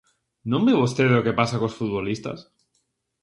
[0.51, 2.39] Non ve vostede o que pasa cos futbolistas?